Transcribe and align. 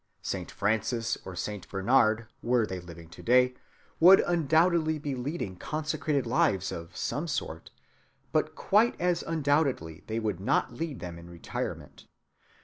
Saint 0.23 0.49
Francis 0.49 1.15
or 1.25 1.35
Saint 1.35 1.69
Bernard, 1.69 2.25
were 2.41 2.65
they 2.65 2.79
living 2.79 3.07
to‐day, 3.07 3.55
would 3.99 4.19
undoubtedly 4.21 4.97
be 4.97 5.13
leading 5.13 5.55
consecrated 5.55 6.25
lives 6.25 6.71
of 6.71 6.97
some 6.97 7.27
sort, 7.27 7.69
but 8.31 8.55
quite 8.55 8.99
as 8.99 9.21
undoubtedly 9.21 10.03
they 10.07 10.17
would 10.19 10.39
not 10.39 10.73
lead 10.73 11.01
them 11.01 11.19
in 11.19 11.29
retirement. 11.29 12.07